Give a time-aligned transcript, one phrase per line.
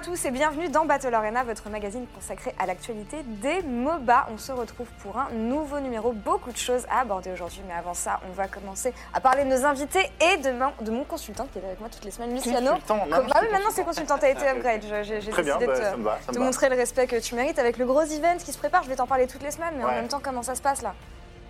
[0.00, 4.28] À tous et bienvenue dans Battle Arena, votre magazine consacré à l'actualité des MOBA.
[4.32, 7.92] On se retrouve pour un nouveau numéro, beaucoup de choses à aborder aujourd'hui, mais avant
[7.92, 11.46] ça, on va commencer à parler de nos invités et de, mon- de mon consultant
[11.52, 12.70] qui est avec moi toutes les semaines, Luciano.
[12.72, 14.82] Consultant, non, bah oui, maintenant c'est consultant, t'as été upgrade.
[14.82, 15.92] Je- J'ai bien, décidé bah, de ça
[16.32, 18.82] te, va, montrer le respect que tu mérites avec le gros event qui se prépare.
[18.84, 20.82] Je vais t'en parler toutes les semaines, mais en même temps, comment ça se passe
[20.82, 20.94] là?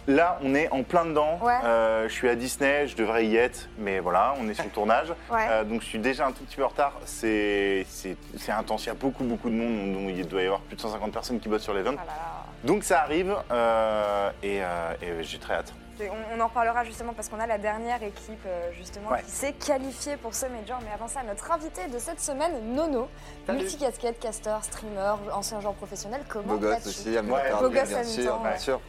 [0.07, 1.39] Là, on est en plein dedans.
[1.43, 1.53] Ouais.
[1.65, 4.71] Euh, je suis à Disney, je devrais y être, mais voilà, on est sur le
[4.71, 5.09] tournage.
[5.31, 5.47] Ouais.
[5.49, 6.95] Euh, donc je suis déjà un tout petit peu en retard.
[7.05, 7.87] C'est
[8.49, 9.93] intense, il y a beaucoup, beaucoup de monde.
[9.93, 11.95] Donc il doit y avoir plus de 150 personnes qui bossent sur l'event.
[11.99, 12.47] Ah.
[12.65, 15.73] Donc ça arrive euh, et, euh, et j'ai très hâte.
[16.09, 19.23] On, on en reparlera justement parce qu'on a la dernière équipe euh, justement Ouais.
[19.23, 20.79] qui s'est qualifiée pour ce major.
[20.85, 23.09] Mais avant ça, notre invité de cette semaine, Nono,
[23.49, 26.23] multicasquette, caster, streamer, ancien joueur professionnel.
[26.29, 28.81] Comment Beau gosse aussi, à Ouais, beau gosse bien sûr, bien sûr.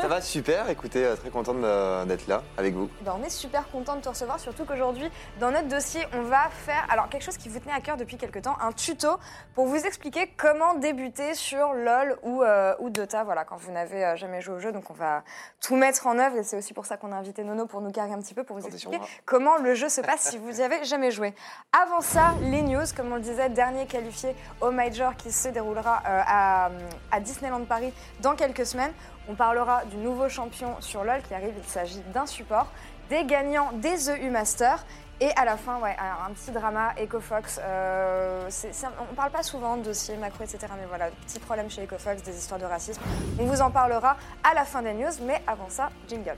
[0.00, 2.88] Ça va super, écoutez, euh, très content de- d'être là avec vous.
[3.02, 5.10] Ben, on est super content de te recevoir, surtout qu'aujourd'hui,
[5.40, 8.16] dans notre dossier, on va faire alors quelque chose qui vous tenait à cœur depuis
[8.16, 9.18] quelques temps, un tuto
[9.54, 14.04] pour vous expliquer comment débuter sur LoL ou, euh, ou Dota, voilà, quand vous n'avez
[14.04, 14.72] euh, jamais joué au jeu.
[14.72, 15.22] Donc on va
[15.60, 17.90] tout mettre en œuvre et c'est aussi pour ça qu'on a invité Nono pour nous
[17.90, 20.62] carrer un petit peu, pour vous expliquer comment le jeu se passe si vous n'y
[20.62, 21.34] avez jamais joué.
[21.72, 26.02] Avant ça, les news, comme on le disait, dernier qualifié au Major qui se déroulera
[26.06, 26.70] euh, à,
[27.10, 28.92] à Disneyland Paris dans quelques semaines.
[29.28, 32.68] On parlera du nouveau champion sur LoL qui arrive, il s'agit d'un support,
[33.10, 34.84] des gagnants des EU Masters.
[35.20, 37.60] Et à la fin, ouais, un, petit drama, EcoFox.
[37.62, 38.48] Euh,
[38.98, 40.58] on ne parle pas souvent de dossiers macro, etc.
[40.76, 43.00] Mais voilà, petit problème chez EcoFox, des histoires de racisme.
[43.38, 45.12] On vous en parlera à la fin des news.
[45.22, 46.36] Mais avant ça, jingle.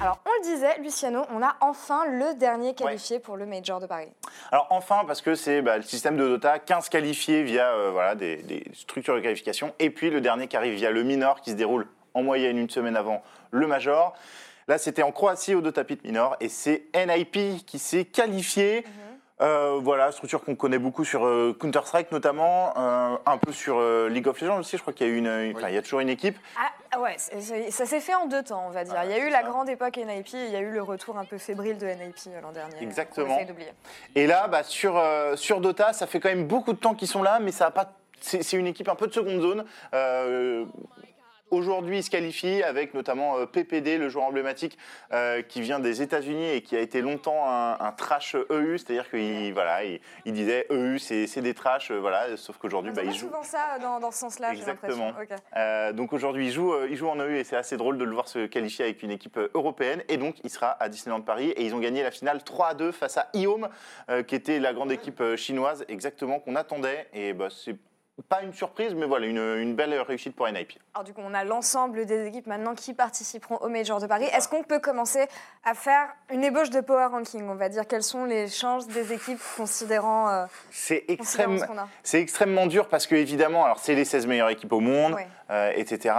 [0.00, 3.86] Alors, on le disait, Luciano, on a enfin le dernier qualifié pour le Major de
[3.86, 4.12] Paris.
[4.52, 8.14] Alors enfin, parce que c'est bah, le système de Dota, 15 qualifiés via euh, voilà,
[8.14, 11.52] des, des structures de qualification, et puis le dernier qui arrive via le minor qui
[11.52, 14.14] se déroule en moyenne une semaine avant le major.
[14.68, 18.84] Là, c'était en Croatie au Dota Pit Minor, et c'est NIP qui s'est qualifié.
[19.42, 24.08] Euh, voilà, structure qu'on connaît beaucoup sur euh, Counter-Strike notamment, euh, un peu sur euh,
[24.08, 25.82] League of Legends aussi, je crois qu'il y a, une, une- enfin, il y a
[25.82, 26.38] toujours une équipe.
[26.90, 28.94] Ah ouais, c'est- c'est- ça s'est fait en deux temps, on va dire.
[28.96, 30.82] Ah, il y a eu la grande époque NIP et il y a eu le
[30.82, 32.76] retour un peu fébrile de NIP l'an dernier.
[32.80, 33.38] Exactement.
[34.14, 37.08] Et là, bah, sur, euh, sur Dota, ça fait quand même beaucoup de temps qu'ils
[37.08, 37.92] sont là, mais ça a pas.
[38.22, 39.64] C'est c'est une équipe un peu de seconde zone.
[39.92, 40.64] Euh,
[41.50, 44.76] Aujourd'hui, ils se qualifient avec notamment euh, PPD, le joueur emblématique
[45.12, 49.08] euh, qui vient des États-Unis et qui a été longtemps un, un trash EU, c'est-à-dire
[49.08, 53.12] qu'il voilà, il, il disait EU, c'est des trash, euh, voilà, sauf qu'aujourd'hui, bah, il
[53.12, 53.26] joue.
[53.26, 55.06] souvent ça dans, dans ce sens-là, Exactement.
[55.06, 55.36] l'impression.
[55.36, 55.40] Ok.
[55.56, 58.12] Euh, donc aujourd'hui, il joue, il joue en EU et c'est assez drôle de le
[58.12, 60.02] voir se qualifier avec une équipe européenne.
[60.08, 62.74] Et donc, il sera à Disneyland Paris et ils ont gagné la finale 3 à
[62.74, 63.68] 2 face à Iom,
[64.10, 67.06] euh, qui était la grande équipe chinoise, exactement qu'on attendait.
[67.12, 67.76] Et bah, c'est
[68.28, 70.72] pas une surprise, mais voilà, une, une belle réussite pour NIP.
[70.94, 74.24] Alors du coup, on a l'ensemble des équipes maintenant qui participeront au Major de Paris.
[74.32, 75.26] Est-ce qu'on peut commencer
[75.64, 77.86] à faire une ébauche de power ranking On va dire?
[77.86, 81.88] Quelles sont les chances des équipes considérant, euh, C'est extrême, ce qu'on a?
[82.02, 85.16] C'est extrêmement dur parce que, évidemment, alors c'est les 16 meilleures équipes au monde,
[85.50, 86.14] euh, etc.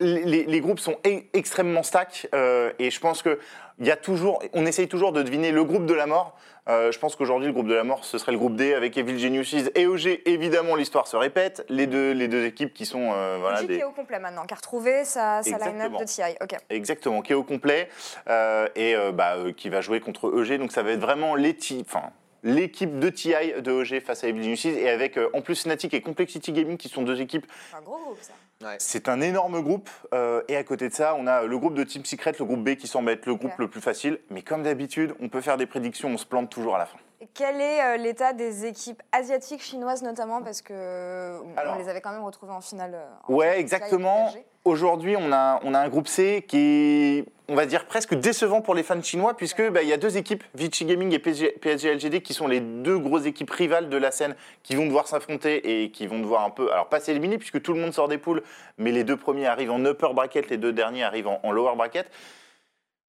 [0.00, 3.38] Les, les- les groupes sont e- extrêmement stack euh, et je pense que
[3.82, 6.36] il y a toujours, on essaye toujours de deviner le groupe de la mort.
[6.68, 8.96] Euh, je pense qu'aujourd'hui, le groupe de la mort, ce serait le groupe D avec
[8.96, 10.20] Evil Geniuses et OG.
[10.24, 11.66] Évidemment, l'histoire se répète.
[11.68, 14.54] Les deux, les deux équipes qui sont euh, voilà, qui est au complet maintenant, qui
[14.54, 16.22] a retrouvé sa, sa line-up de TI.
[16.40, 16.56] Ok.
[16.70, 17.88] Exactement, qui est au complet
[18.28, 20.58] euh, et euh, bah, qui va jouer contre EG.
[20.58, 22.10] Donc ça va être vraiment les enfin,
[22.42, 25.94] l'équipe de TI de EG face à Evil Geniuses et avec euh, en plus Fnatic
[25.94, 28.32] et Complexity Gaming qui sont deux équipes C'est un gros groupe ça.
[28.78, 31.84] C'est un énorme groupe euh, et à côté de ça, on a le groupe de
[31.84, 34.20] Team Secret, le groupe B qui semble être le groupe le plus facile.
[34.30, 36.98] Mais comme d'habitude, on peut faire des prédictions, on se plante toujours à la fin.
[37.34, 41.88] Quel est euh, l'état des équipes asiatiques, chinoises notamment, parce que euh, Alors- on les
[41.88, 42.94] avait quand même retrouvées en finale.
[42.94, 44.30] euh, en Ouais, finale exactement.
[44.64, 48.60] Aujourd'hui, on a, on a un groupe C qui est, on va dire, presque décevant
[48.60, 51.50] pour les fans chinois, puisque bah, il y a deux équipes, Vichy Gaming et PSG,
[51.60, 55.08] PSG LGD, qui sont les deux grosses équipes rivales de la scène, qui vont devoir
[55.08, 58.06] s'affronter et qui vont devoir un peu, alors pas s'éliminer, puisque tout le monde sort
[58.06, 58.42] des poules,
[58.78, 61.74] mais les deux premiers arrivent en upper bracket, les deux derniers arrivent en, en lower
[61.74, 62.08] bracket.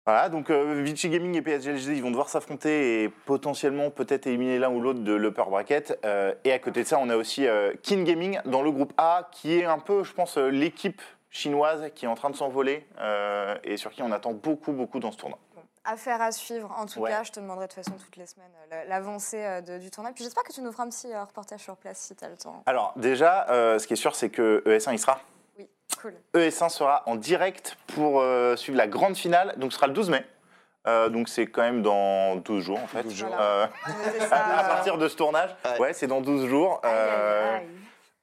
[0.05, 4.27] Voilà, donc euh, Vichy Gaming et PSG LGD, ils vont devoir s'affronter et potentiellement peut-être
[4.27, 5.97] éliminer l'un ou l'autre de l'upper bracket.
[6.03, 8.91] Euh, et à côté de ça, on a aussi euh, Kin Gaming dans le groupe
[8.97, 12.35] A, qui est un peu, je pense, euh, l'équipe chinoise qui est en train de
[12.35, 15.39] s'envoler euh, et sur qui on attend beaucoup, beaucoup dans ce tournoi.
[15.85, 16.69] Affaire à suivre.
[16.77, 17.09] En tout Ouais.
[17.09, 18.51] cas, je te demanderai de toute façon toutes les semaines
[18.89, 20.11] l'avancée du tournoi.
[20.13, 22.35] Puis j'espère que tu nous feras un petit reportage sur place si tu as le
[22.37, 22.61] temps.
[22.65, 25.19] Alors déjà, ce qui est sûr, c'est que ES1 il sera.
[26.01, 26.13] Cool.
[26.33, 29.53] ES1 sera en direct pour euh, suivre la grande finale.
[29.57, 30.25] Donc ce sera le 12 mai.
[30.85, 33.03] Euh, donc c'est quand même dans 12 jours en fait.
[33.03, 33.35] 12 jours.
[33.39, 33.67] Euh,
[34.31, 35.55] à partir de ce tournage.
[35.65, 35.79] Ouais.
[35.79, 36.81] Ouais, c'est dans 12 jours.
[36.83, 37.67] aïe, aïe, aïe.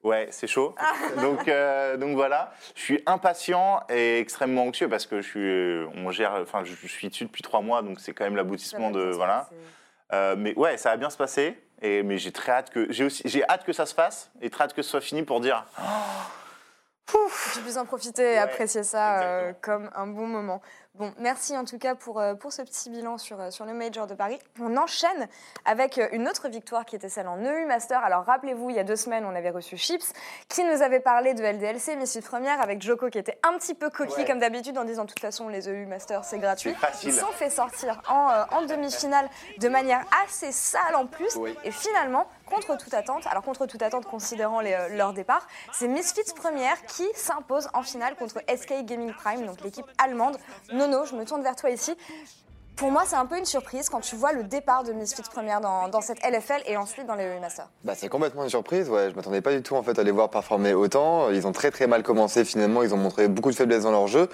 [0.03, 0.73] Ouais, c'est chaud.
[1.21, 6.11] donc, euh, donc voilà, je suis impatient et extrêmement anxieux parce que je suis, on
[6.11, 9.47] gère, enfin, je, suis dessus depuis trois mois, donc c'est quand même l'aboutissement de voilà.
[10.13, 11.57] Euh, mais ouais, ça va bien se passer.
[11.83, 14.51] Et mais j'ai très hâte que j'ai aussi j'ai hâte que ça se fasse et
[14.51, 15.65] très hâte que ce soit fini pour dire
[17.07, 20.61] Que tu puisses en profiter et Ouais, apprécier ça euh, comme un bon moment.
[20.95, 23.73] Bon, merci en tout cas pour, euh, pour ce petit bilan sur, euh, sur le
[23.73, 24.39] Major de Paris.
[24.61, 25.27] On enchaîne
[25.65, 28.03] avec une autre victoire qui était celle en EU Master.
[28.03, 30.11] Alors rappelez-vous, il y a deux semaines, on avait reçu Chips
[30.49, 33.89] qui nous avait parlé de LDLC, Misfit Première, avec Joko qui était un petit peu
[33.89, 34.25] coquille Ouais.
[34.25, 36.75] comme d'habitude en disant de toute façon les EU Master c'est gratuit.
[37.03, 41.35] Ils sont fait sortir en, euh, en demi-finale de manière assez sale en plus.
[41.37, 41.57] Oui.
[41.63, 46.33] Et finalement, contre toute attente, alors contre toute attente considérant euh, leur départ, c'est Misfits
[46.35, 50.37] Première qui s'impose en finale contre SK Gaming Prime, donc l'équipe allemande.
[50.71, 51.95] Nono, je me tourne vers toi ici.
[52.81, 55.61] Pour moi, c'est un peu une surprise quand tu vois le départ de Misfits Première
[55.61, 57.69] dans, cette LFL et ensuite dans les EU Masters.
[57.83, 59.11] Bah, c'est complètement une surprise, ouais.
[59.11, 61.29] Je m'attendais pas du tout en fait à les voir performer autant.
[61.29, 62.81] Ils ont très très mal commencé finalement.
[62.81, 64.29] Ils ont montré beaucoup de faiblesses dans leur jeu.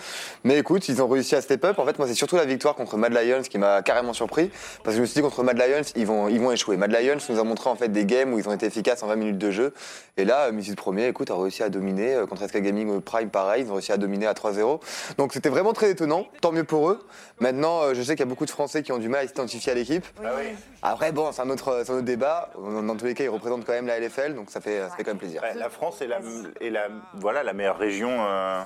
[0.46, 1.78] Mais écoute, ils ont réussi à step up.
[1.78, 4.50] En fait, moi, c'est surtout la victoire contre Mad Lions qui m'a carrément surpris.
[4.82, 6.78] Parce que je me suis dit contre Mad Lions, ils vont, ils vont échouer.
[6.78, 9.08] Mad Lions nous a montré en fait des games où ils ont été efficaces en
[9.08, 9.74] 20 minutes de jeu.
[10.16, 12.16] Et là, Missus Premier, écoute, a réussi à dominer.
[12.16, 14.80] Euh, Contre SK Gaming euh, Prime, pareil, ils ont réussi à dominer à 3-0.
[15.18, 16.28] Donc c'était vraiment très étonnant.
[16.40, 17.06] Tant mieux pour eux.
[17.42, 19.28] Maintenant, euh, je sais qu'il y a beaucoup de Français qui ont du mal à
[19.28, 20.06] s'identifier à l'équipe.
[20.24, 20.56] Ah oui.
[20.82, 22.50] Après, bon, c'est un autre, c'est un autre débat.
[22.58, 25.04] Dans tous les cas, ils représentent quand même la LFL, donc ça fait, ça fait
[25.04, 25.42] quand même plaisir.
[25.42, 26.20] Ouais, la France est la,
[26.62, 28.10] est la voilà la meilleure région.
[28.12, 28.62] euh,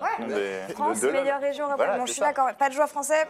[0.00, 0.26] Ouais,
[0.66, 1.66] des- France, de- de- meilleure région.
[1.76, 2.28] Voilà, Bon, je suis ça.
[2.28, 2.48] d'accord.
[2.58, 3.26] Pas de joueurs français.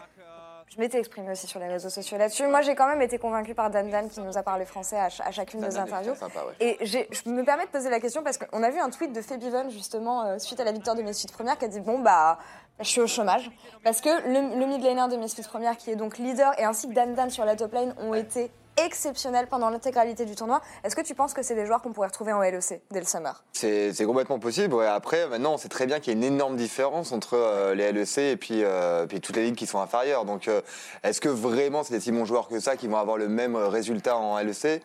[0.72, 2.46] Je m'étais exprimée aussi sur les réseaux sociaux là-dessus.
[2.46, 5.10] Moi, j'ai quand même été convaincue par Dan Dan qui nous a parlé français à,
[5.10, 6.14] ch- à chacune des interviews.
[6.14, 6.54] Sympa, ouais.
[6.60, 9.12] Et j'ai- je me permets de poser la question parce qu'on a vu un tweet
[9.12, 11.98] de Febiven justement euh, suite à la victoire de Misfits Première qui a dit bon
[11.98, 12.38] bah
[12.80, 13.50] je suis au chômage
[13.84, 16.88] parce que le, le mid laner de Misfits Première qui est donc leader et ainsi
[16.88, 20.60] que Dan Dan sur la top lane ont été exceptionnels pendant l'intégralité du tournoi.
[20.84, 23.06] Est-ce que tu penses que c'est des joueurs qu'on pourrait retrouver en LEC dès le
[23.06, 23.44] summer?
[23.52, 24.74] C'est complètement possible.
[24.74, 24.86] Ouais.
[24.86, 27.92] Après, maintenant, on sait très bien qu'il y a une énorme différence entre euh, les
[27.92, 30.24] LEC et puis, euh, puis toutes les ligues qui sont inférieures.
[30.24, 30.60] Donc, euh,
[31.02, 33.56] est-ce que vraiment c'est des si bons joueurs que ça qui vont avoir le même
[33.56, 34.82] résultat en LEC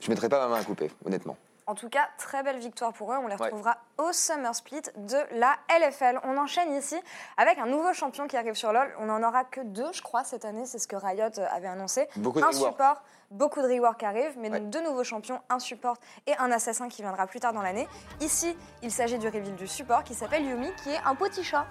[0.00, 1.36] Je ne mettrais pas ma main à couper, honnêtement.
[1.70, 3.16] En tout cas, très belle victoire pour eux.
[3.22, 3.44] On les Ouais.
[3.44, 6.18] retrouvera au Summer Split de la LFL.
[6.24, 7.00] On enchaîne ici
[7.36, 8.92] avec un nouveau champion qui arrive sur LoL.
[8.98, 10.66] On n'en aura que deux, je crois, cette année.
[10.66, 12.08] C'est ce que Riot euh, avait annoncé.
[12.16, 12.72] Beaucoup de un rework.
[12.72, 14.58] support, beaucoup de rework arrivent, mais Ouais.
[14.58, 15.96] donc deux nouveaux champions, un support
[16.26, 17.86] et un assassin qui viendra plus tard dans l'année.
[18.20, 21.66] Ici, il s'agit du reveal du support qui s'appelle Yumi, qui est un petit chat,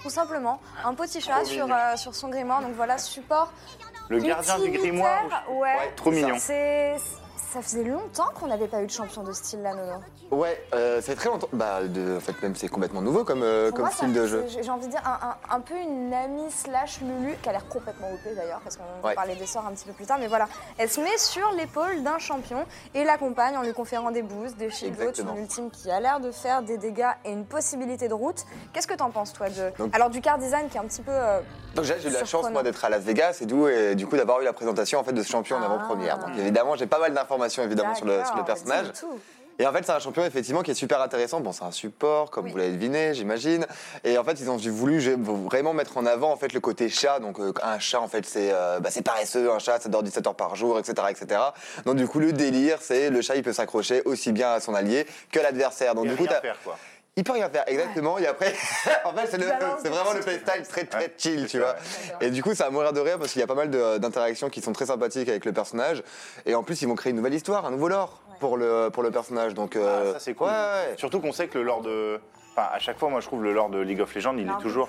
[0.00, 0.60] tout simplement.
[0.84, 2.62] Un petit chat sur, euh, sur son grimoire.
[2.62, 3.52] Donc voilà, support.
[4.10, 5.24] Le gardien du grimoire.
[5.48, 5.56] Ouais.
[5.56, 6.36] Ouais, Trop mignon.
[6.38, 6.94] C'est.
[7.52, 9.98] Ça faisait longtemps qu'on n'avait pas eu de champion de ce style-là, Nono.
[10.30, 11.48] Ouais, euh, c'est très longtemps.
[11.52, 14.20] Bah, de, en fait, même c'est complètement nouveau comme, euh, Pour comme moi, style ça-
[14.20, 14.44] de jeu.
[14.62, 17.66] J'ai envie de dire un, un- un peu une amie slash Lulu, qui a l'air
[17.68, 19.14] complètement OP d'ailleurs, parce qu'on va Ouais.
[19.16, 20.18] parler des sorts un petit peu plus tard.
[20.20, 20.46] Mais voilà,
[20.78, 22.64] elle se met sur l'épaule d'un champion
[22.94, 26.30] et l'accompagne en lui conférant des boosts, des shields, son ultime qui a l'air de
[26.30, 28.44] faire des dégâts et une possibilité de route.
[28.72, 29.72] Qu'est-ce que t'en penses, toi de...
[29.76, 31.10] Donc- Alors, du car design qui est un petit peu.
[31.12, 31.40] euh,
[31.74, 34.40] Donc j'ai eu la chance moi d'être à Las Vegas et et du coup d'avoir
[34.40, 35.66] eu la présentation en fait de ce champion en Ah.
[35.66, 36.18] avant-première.
[36.18, 38.86] Donc évidemment j'ai pas mal d'informations évidemment sur le, sur le d'accord, personnage.
[39.60, 41.40] Et en fait, c'est un champion effectivement qui est super intéressant.
[41.40, 42.50] Bon, c'est un support, comme Oui.
[42.50, 43.66] vous l'avez deviné, j'imagine.
[44.04, 47.20] Et en fait, ils ont voulu vraiment mettre en avant en fait le côté chat.
[47.20, 49.50] Donc, euh, un chat, en fait, c'est euh, bah, c'est paresseux.
[49.50, 51.42] Un chat, ça dort 17 heures par jour, etc., etc.
[51.84, 54.74] Donc, du coup, le délire, c'est le chat, il peut s'accrocher aussi bien à son
[54.74, 55.94] allié que à l'adversaire.
[55.94, 56.78] Donc, du coup, faire quoi.
[57.16, 58.18] Il peut rien faire, exactement.
[58.18, 58.54] Et après,
[59.04, 59.46] en fait, c'est le-
[59.90, 61.76] vraiment le playstyle très très chill, tu vois.
[62.20, 63.98] Et du coup, ça va mourir de rire parce qu'il y a pas mal de-
[63.98, 66.02] d'interactions qui sont très sympathiques avec le personnage.
[66.46, 69.02] Et en plus, ils vont créer une nouvelle histoire, un nouveau lore pour le pour
[69.02, 69.54] le personnage.
[69.54, 70.46] Donc euh, Ah, ça c'est cool.
[70.48, 70.94] ouais, ouais.
[70.96, 72.20] Surtout qu'on sait que le lore de.
[72.52, 74.62] Enfin, à chaque fois, moi je trouve le lore de League of Legends, il est
[74.62, 74.88] toujours.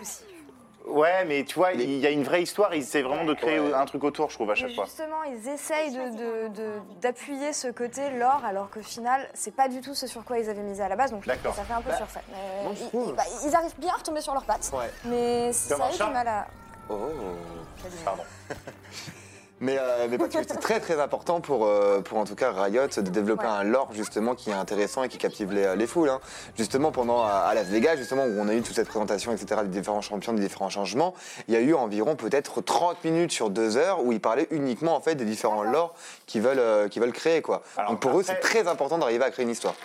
[0.88, 3.60] Ouais, mais tu vois, il y a une vraie histoire, ils essaient vraiment de créer
[3.60, 3.74] Ouais.
[3.74, 4.86] un truc autour, je trouve, à chaque fois.
[4.86, 9.68] justement, ils essayent de- de- de- d'appuyer ce côté lore, alors qu'au final, c'est pas
[9.70, 11.12] du tout ce sur quoi ils avaient misé à la base.
[11.12, 12.22] Donc ça fait un peu Bah, surfait.
[12.94, 14.90] Ils, bah, ils arrivent bien à retomber sur leurs pattes, Ouais.
[15.06, 16.48] mais ça a eu du mal à.
[16.90, 16.96] Oh.
[18.04, 18.24] Pardon.
[19.62, 22.52] Mais, euh, mais parce que c'est très très important pour, euh, pour en tout cas
[22.52, 23.52] Riot de développer Ouais.
[23.52, 26.10] un lore justement qui est intéressant et qui captive les, les foules.
[26.10, 26.20] hein.
[26.58, 29.62] Justement pendant à, à Las Vegas, justement où on a eu toute cette présentation, etc.
[29.62, 31.14] des différents champions, des différents changements,
[31.48, 34.96] il y a eu environ peut-être 30 minutes sur deux heures où ils parlaient uniquement
[34.96, 35.94] en fait des différents lores
[36.26, 37.62] qu'ils veulent, euh, qu'ils veulent créer quoi.
[37.78, 39.76] Alors, Donc pour eux c'est très important d'arriver à créer une histoire.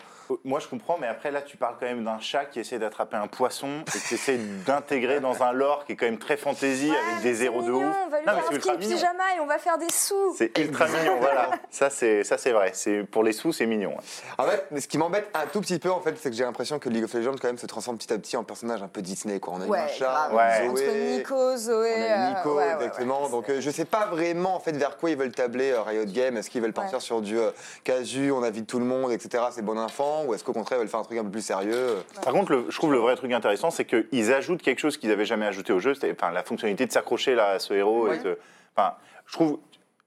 [0.44, 3.16] Moi, je comprends, mais après, là, tu parles quand même d'un chat qui essaie d'attraper
[3.16, 6.90] un poisson et qui essaie d'intégrer dans un lore qui est quand même très fantasy
[6.90, 7.84] Ouais, avec des zéros de ouf.
[8.06, 8.94] On va lui Non, mais c'est ultra mignon.
[8.96, 10.34] pyjama et on va faire des sous.
[10.36, 11.50] C'est ultra mignon, voilà.
[11.70, 12.70] Ça, c'est ça, c'est vrai.
[12.74, 13.90] C'est pour les sous, c'est mignon.
[13.90, 14.02] ouais.
[14.38, 16.44] En fait, mais ce qui m'embête un tout petit peu, en fait, c'est que j'ai
[16.44, 18.88] l'impression que League of Legends quand même se transforme petit à petit en personnage un
[18.88, 19.38] peu Disney.
[19.40, 19.54] Quoi.
[19.54, 20.30] On a eu un Ouais, chat, grave.
[20.32, 20.64] on a Ouais.
[20.66, 21.94] eu Entre Zoé, Nico, Zoé.
[21.96, 23.24] on a eu Nico, euh, ouais, ouais, exactement.
[23.24, 25.82] ouais, Donc euh, je sais pas vraiment en fait vers quoi ils veulent tabler euh,
[25.82, 26.36] Riot Games.
[26.36, 27.00] Est-ce qu'ils veulent partir Ouais.
[27.00, 27.50] sur du euh,
[27.84, 29.44] casu, on invite tout le monde, etc.
[29.52, 31.42] C'est bon enfant, ou est-ce qu'au contraire ils veulent faire un truc un peu plus
[31.44, 32.02] sérieux?
[32.22, 35.10] Par contre, le- je trouve le vrai truc intéressant, c'est qu'ils ajoutent quelque chose qu'ils
[35.10, 38.08] n'avaient jamais ajouté au jeu, c'est enfin, la fonctionnalité de s'accrocher là, à ce héros.
[38.08, 38.16] Ouais.
[38.16, 38.38] Et de-
[38.76, 38.94] enfin,
[39.26, 39.58] je trouve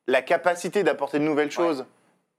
[0.08, 1.86] la capacité d'apporter de nouvelles choses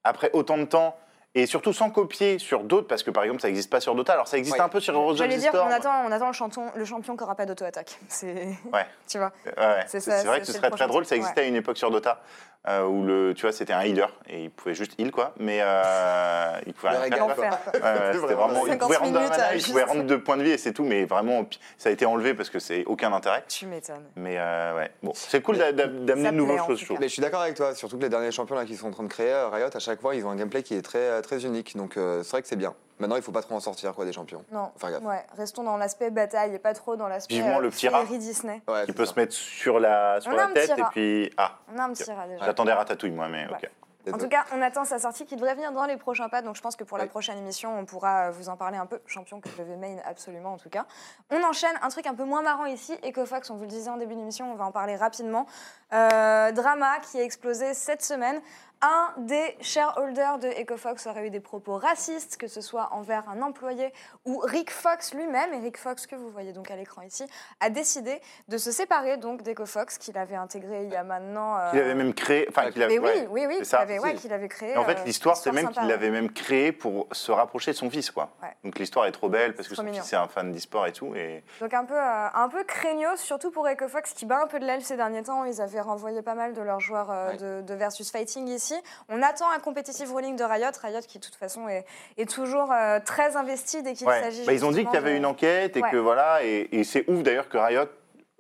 [0.05, 0.97] après autant de temps.
[1.37, 4.15] Et surtout sans copier sur d'autres, parce que par exemple ça n'existe pas sur Dota.
[4.15, 4.62] Alors ça existe Ouais.
[4.65, 5.69] un peu sur Heroes of J'allais the dire, Storm.
[5.69, 8.00] on attend, on attend le, champion, le champion qui n'aura pas d'auto-attaque.
[8.09, 8.49] C'est.
[8.73, 8.85] Ouais.
[9.09, 9.31] tu vois.
[9.47, 9.85] Ouais, ouais.
[9.87, 11.05] C'est vrai que ce serait très drôle.
[11.07, 12.21] Ça existait à une époque sur Dota
[12.69, 15.61] euh, où le, tu vois, c'était un healer et il pouvait juste heal quoi, mais
[15.62, 17.19] euh, il pouvait rien faire.
[17.19, 17.29] quoi.
[17.29, 17.73] L'enfer, quoi.
[17.81, 18.67] Ouais, ouais, c'était vraiment.
[18.67, 20.59] Il 50 pouvait rendre minutes mana, il juste- pouvait rendre deux points de vie et
[20.59, 21.47] c'est tout, mais vraiment
[21.79, 23.45] ça a été enlevé parce que c'est aucun intérêt.
[23.49, 24.05] Tu m'étonnes.
[24.17, 26.85] Mais euh, ouais, bon, c'est cool d'a- d'a- d'amener de nouvelles choses.
[27.00, 28.93] Mais je suis d'accord avec toi, surtout que les derniers champions là, qui sont en
[28.93, 30.99] train de créer, euh, Riot, à chaque fois, ils ont un gameplay qui est très,
[30.99, 31.76] euh, très unique.
[31.76, 32.75] Donc euh, c'est vrai que c'est bien.
[33.00, 34.45] Maintenant, il faut pas trop en sortir quoi, des champions.
[34.52, 34.71] Non.
[34.75, 35.02] Faut faire gaffe.
[35.02, 38.04] Ouais, restons dans l'aspect bataille et pas trop dans l'aspect Vivement le petit rat.
[38.04, 38.62] Disney.
[38.69, 39.14] Ouais, Qui peut ça.
[39.14, 41.30] se mettre sur la, sur On la tête et puis.
[41.37, 42.45] Ah, On a un petit rat déjà.
[42.45, 43.54] j'attendais Ratatouille moi, mais Ouais.
[43.62, 43.71] ok.
[44.14, 46.40] En tout cas, on attend sa sortie qui devrait venir dans les prochains pas.
[46.40, 47.11] Donc je pense que pour la Oui.
[47.11, 48.99] prochaine émission, on pourra euh, vous en parler un peu.
[49.07, 50.87] Champion que je vais main absolument en tout cas.
[51.30, 52.99] On enchaîne un truc un peu moins marrant ici.
[53.07, 55.47] Ecofox, on vous le disait en début d'émission, on va en parler rapidement.
[55.92, 58.40] Euh, drama qui a explosé cette semaine.
[58.83, 63.43] Un des shareholders de Ecofox aurait eu des propos racistes, que ce soit envers un
[63.43, 63.93] employé
[64.25, 65.53] ou Rick Fox lui-même.
[65.53, 67.27] Et Rick Fox, que vous voyez donc à l'écran ici,
[67.61, 71.59] a décidé de se séparer donc d'Ecofox qu'il avait intégré il y a maintenant.
[71.59, 72.47] euh, Qu'il avait même créé.
[72.49, 72.99] Enfin, qu'il avait.
[72.99, 74.71] mais oui, oui, oui, qu'il avait, ouais, créé.
[74.73, 77.77] Et en fait, euh, l'histoire, c'est même qu'il l'avait même créé pour se rapprocher de
[77.77, 78.31] son fils, quoi.
[78.43, 78.57] Ouais.
[78.65, 80.01] Donc l'histoire est trop belle parce que son mignon.
[80.01, 81.15] fils est un fan d'e-sport et tout.
[81.15, 84.59] Et Donc un peu, euh, un peu craignos, surtout pour EcoFox qui bat un peu
[84.59, 85.45] de l'aile ces derniers temps.
[85.45, 87.37] Ils avaient renvoyé pas mal de leurs joueurs euh, Ouais.
[87.37, 88.70] de, de Versus Fighting ici.
[89.09, 90.67] On attend un competitive ruling de Riot.
[90.83, 91.85] Riot qui de toute façon est,
[92.19, 94.21] est toujours euh, très investi dès qu'il Ouais.
[94.23, 94.45] s'agit.
[94.45, 95.91] Bah, ils ont dit qu'il y avait de- une enquête et Ouais.
[95.91, 96.43] que voilà.
[96.45, 97.85] Et, et c'est ouf d'ailleurs que Riot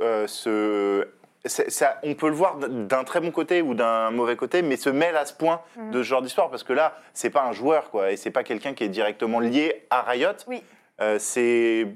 [0.00, 1.06] euh, se.
[1.46, 4.90] ça- on peut le voir d'un très bon côté ou d'un mauvais côté, mais se
[4.90, 5.90] mêle à ce point Mhm.
[5.90, 8.44] de ce genre d'histoire parce que là, c'est pas un joueur, quoi, et c'est pas
[8.44, 10.32] quelqu'un qui est directement lié à Riot.
[10.46, 10.62] Oui.
[11.00, 11.86] Euh, c'est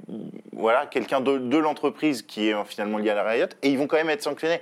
[0.52, 3.86] voilà quelqu'un de, de l'entreprise qui est finalement lié à la Riot et ils vont
[3.86, 4.60] quand même être sanctionnés.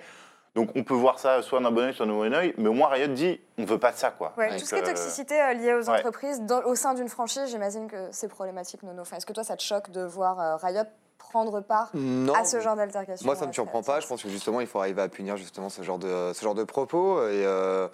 [0.55, 2.73] Donc on peut voir ça soit d'un bon oeil, soit d'un mauvais oeil, mais au
[2.75, 4.33] moins Riot dit on veut pas de ça quoi.
[4.37, 5.99] Ouais, Donc, tout ce qui est euh, toxicité euh, liée aux ouais.
[5.99, 9.01] entreprises dans- au sein d'une franchise, j'imagine que c'est problématique, Nono.
[9.03, 10.85] Enfin, Est-ce que toi, ça te choque de voir euh, Riot
[11.19, 12.35] prendre part Non.
[12.35, 14.01] à ce genre d'altercation Moi, ça me Ouais, surprend pas.
[14.01, 16.55] Je pense que justement, il faut arriver à punir justement ce genre de, ce genre
[16.55, 17.21] de propos.
[17.29, 17.89] Et, euh,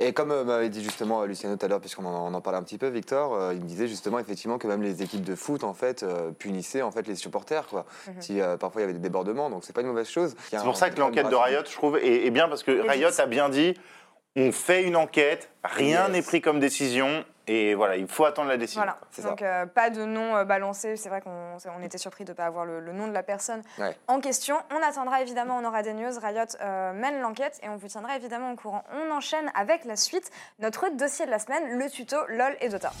[0.00, 2.78] et comme euh, m'avait dit justement Luciano tout à l'heure, puisqu'on en, parlait un petit
[2.78, 5.74] peu, Victor, euh, il me disait justement effectivement que même les équipes de foot en
[5.74, 7.84] fait euh, punissaient en fait les supporters quoi.
[8.08, 8.22] Mhm.
[8.22, 10.34] Si euh, parfois il y avait des débordements, donc c'est pas une mauvaise chose.
[10.50, 13.10] C'est pour ça que l'enquête de Riot, je trouve, est, est bien parce que Riot
[13.18, 13.74] a bien dit
[14.36, 16.12] on fait une enquête, rien Yes.
[16.12, 18.80] n'est pris comme décision et voilà, il faut attendre la décision.
[18.82, 20.96] Voilà, donc euh, pas de nom euh, balancé.
[20.96, 23.24] C'est vrai qu'on on était surpris de ne pas avoir le, le nom de la
[23.24, 23.96] personne Ouais.
[24.06, 24.56] en question.
[24.70, 26.12] On attendra évidemment, on aura des news.
[26.22, 28.84] Riot euh, mène l'enquête et on vous tiendra évidemment au courant.
[28.92, 30.30] On enchaîne avec la suite,
[30.60, 32.92] notre dossier de la semaine, le tuto LOL et Dota.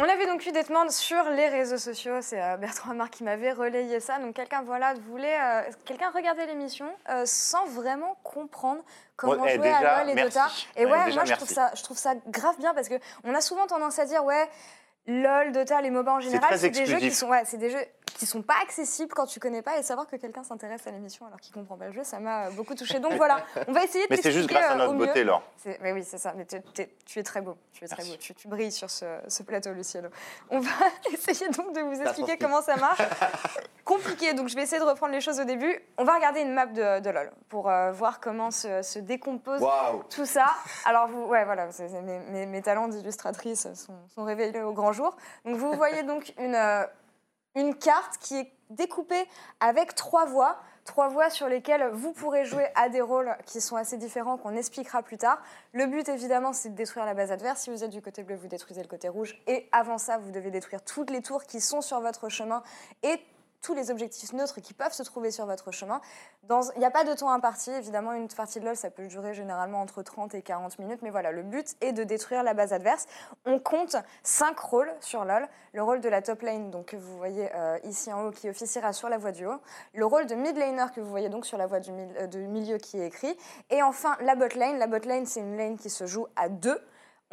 [0.00, 2.14] On avait donc eu des demandes sur les réseaux sociaux.
[2.20, 4.18] C'est euh, Bertrand Amar qui m'avait relayé ça.
[4.18, 8.82] Donc quelqu'un voilà voulait, euh, quelqu'un regardait l'émission euh, sans vraiment comprendre
[9.16, 10.38] comment eh, jouer déjà, à LOL et merci.
[10.38, 10.50] Dota.
[10.76, 13.34] Et Ouais, déjà, moi je trouve ça, je trouve ça grave bien parce que on
[13.34, 14.48] a souvent tendance à dire ouais.
[15.06, 17.84] LOL, Dota, les MOBA en général, c'est des jeux qui sont, ouais, c'est des jeux
[18.14, 21.26] qui sont pas accessibles quand tu connais pas et savoir que quelqu'un s'intéresse à l'émission
[21.26, 22.98] alors qu'il comprend pas le jeu, ça m'a euh, beaucoup touché.
[23.00, 25.42] Donc voilà, on va essayer de Mais c'est juste grâce à euh, notre beauté, Laure.
[25.80, 26.32] Mais oui, c'est ça.
[26.36, 27.56] Mais tu es très beau.
[27.72, 28.16] Tu es très beau.
[28.18, 30.08] Tu, tu brilles sur ce, ce plateau, Luciano.
[30.50, 30.70] On va
[31.12, 33.02] essayer donc de vous expliquer comment ça marche.
[33.84, 34.32] Compliqué.
[34.32, 35.78] Donc je vais essayer de reprendre les choses au début.
[35.98, 39.60] On va regarder une map de, de LoL pour euh, voir comment se, se décompose
[40.10, 40.46] tout ça.
[40.84, 41.68] Alors, vous, ouais, voilà,
[42.02, 45.16] mes, mes- mes talents d'illustratrice sont, sont révélés au grand jour.
[45.44, 46.84] Donc, vous voyez donc une, euh,
[47.54, 49.26] une carte qui est découpée
[49.60, 50.58] avec trois voies.
[50.84, 54.54] Trois voies sur lesquelles vous pourrez jouer à des rôles qui sont assez différents, qu'on
[54.54, 55.40] expliquera plus tard.
[55.72, 57.62] Le but, évidemment, c'est de détruire la base adverse.
[57.62, 59.40] Si vous êtes du côté bleu, vous détruisez le côté rouge.
[59.46, 62.62] Et avant ça, vous devez détruire toutes les tours qui sont sur votre chemin
[63.02, 63.18] et
[63.64, 66.00] tous les objectifs neutres qui peuvent se trouver sur votre chemin.
[66.50, 69.32] Il n'y a pas de temps imparti, évidemment, une partie de LoL, ça peut durer
[69.32, 72.72] généralement entre 30 et 40 minutes, mais voilà, le but est de détruire la base
[72.74, 73.06] adverse.
[73.46, 75.48] On compte 5 rôles sur LoL.
[75.72, 78.48] Le rôle de la top lane, donc, que vous voyez euh, ici en haut, qui
[78.48, 79.60] officiera sur la voie du haut.
[79.94, 82.38] Le rôle de mid laner, que vous voyez donc sur la voie du euh, de
[82.40, 83.36] milieu qui est écrit.
[83.70, 84.78] Et enfin, la bot lane.
[84.78, 86.78] La bot lane, c'est une lane qui se joue à deux.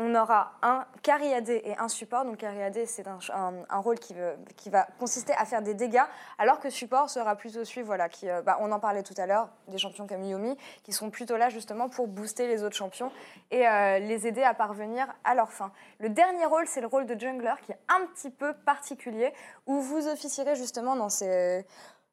[0.02, 2.26] On aura un carry AD et un support.
[2.26, 6.04] Donc carry AD, c'est un, rôle qui va consister à faire des dégâts,
[6.40, 9.28] alors que support sera plutôt celui, voilà, qui, euh, bah, on en parlait tout à
[9.28, 13.12] l'heure, des champions comme Yomi, qui sont plutôt là justement pour booster les autres champions
[13.52, 15.72] et euh, les aider à parvenir à leur fin.
[16.00, 19.32] Le dernier rôle, c'est le rôle de jungler, qui est un petit peu particulier,
[19.68, 21.66] où vous officierez justement dans ces,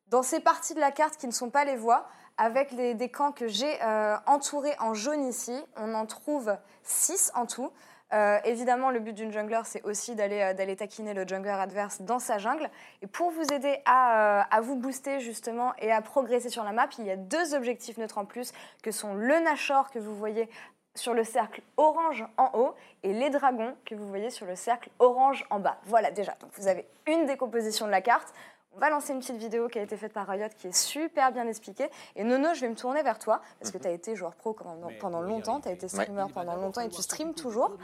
[0.08, 2.06] dans ces parties de la carte qui ne sont pas les voies,
[2.38, 5.54] avec les- des camps que j'ai euh, entourés en jaune ici.
[5.76, 7.70] On en trouve 6 en tout.
[8.14, 12.00] Euh, évidemment, le but d'une jungler, c'est aussi d'aller euh, d'aller taquiner le jungler adverse
[12.00, 12.70] dans sa jungle.
[13.02, 16.88] Et pour vous aider à, à vous booster justement et à progresser sur la map,
[16.98, 18.52] il y a deux objectifs neutres en plus,
[18.82, 20.48] que sont le Nashor que vous voyez
[20.94, 24.88] sur le cercle orange en haut et les dragons que vous voyez sur le cercle
[25.00, 25.76] orange en bas.
[25.84, 28.32] Voilà déjà, donc vous avez une décomposition de la carte.
[28.72, 31.32] On va lancer une petite vidéo qui a été faite par Riot qui est super
[31.32, 31.88] bien expliquée.
[32.14, 34.52] Et Nono, je vais me tourner vers toi parce que tu as été joueur pro
[34.52, 37.76] pendant, pendant longtemps, tu as été streamer pendant longtemps et tu streames toujours.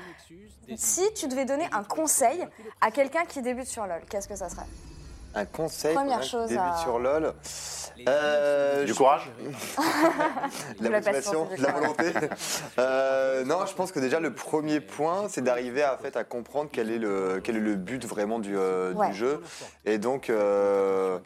[0.77, 2.47] Si tu devais donner un conseil
[2.81, 4.67] à quelqu'un qui débute sur LoL, qu'est-ce que ça serait?
[5.35, 7.33] Un conseil Première pour chose à- sur LoL.
[8.09, 12.13] Euh, Du je- courage de la la motivation, patience, de la volonté.
[12.79, 16.25] Euh, non, je pense que déjà le premier point, c'est d'arriver à, en fait, à
[16.25, 19.13] comprendre quel est le, quel est le but vraiment du, euh, du Ouais.
[19.13, 19.41] jeu.
[19.85, 21.19] Et donc, euh,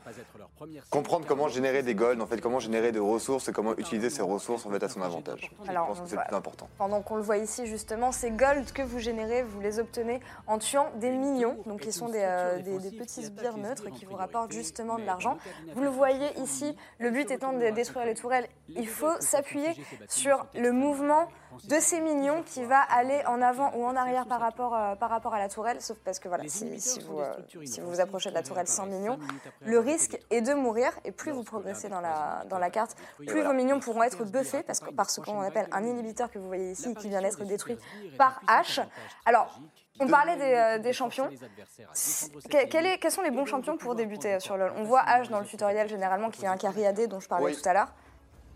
[0.90, 4.22] comprendre comment générer des golds, en fait, comment générer des ressources et comment utiliser ces
[4.22, 5.50] ressources en fait, à son avantage.
[5.68, 6.68] Alors, je pense que c'est le plus important.
[6.76, 10.58] pendant qu'on le voit ici justement, ces golds que vous générez, vous les obtenez en
[10.58, 14.16] tuant des minions, donc qui sont des, euh, des- des petits sbires neutres qui vous
[14.16, 15.38] rapportent justement de l'argent.
[15.74, 19.74] Vous le voyez ici, le but étant de détruire les tourelles, il faut s'appuyer
[20.08, 21.28] sur le mouvement
[21.64, 25.10] de ces minions qui va aller en avant ou en arrière par rapport, euh, par
[25.10, 28.00] rapport à la tourelle, sauf parce que voilà, si, si vous, euh, si vous vous
[28.00, 29.18] approchez de la tourelle sans minions,
[29.62, 33.42] le risque est de mourir et plus vous progressez dans la, dans la carte, plus
[33.42, 36.46] vos minions pourront être buffés parce que, par ce qu'on appelle un inhibiteur que vous
[36.46, 37.78] voyez ici qui vient d'être détruit
[38.16, 38.84] par H.
[39.24, 39.58] Alors,
[40.00, 41.28] on parlait des, euh, des champions.
[41.28, 45.02] Que- quel est- quels sont les bons champions pour débuter euh, sur LoL On voit
[45.02, 47.56] H dans le tutoriel généralement qui est un carry AD dont je parlais Oui.
[47.60, 47.88] tout à l'heure.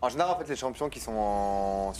[0.01, 1.93] En général, en fait, les champions qui sont en-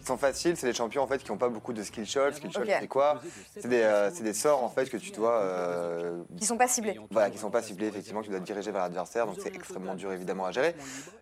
[0.00, 2.32] qui sont faciles, c'est les champions en fait qui n'ont pas beaucoup de skill shot.
[2.32, 2.68] Skill shot, Ok.
[2.80, 3.20] c'est quoi
[3.58, 6.98] C'est des, euh, des sorts en fait que tu dois, euh, Qui sont pas ciblés.
[7.10, 9.94] voilà, qui sont pas ciblés effectivement, que tu dois diriger vers l'adversaire, donc c'est extrêmement
[9.94, 10.74] dur évidemment à gérer.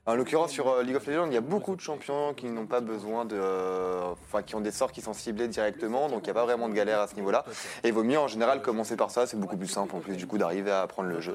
[0.06, 2.66] En l'occurrence sur euh, League of Legends, il y a beaucoup de champions qui n'ont
[2.66, 6.24] pas besoin de, euh, enfin qui ont des sorts qui sont ciblés directement, donc il
[6.24, 7.44] n'y a pas vraiment de galère à ce niveau-là.
[7.84, 10.16] Et il vaut mieux en général commencer par ça, c'est beaucoup plus simple en plus
[10.16, 11.34] du coup d'arriver à apprendre le jeu.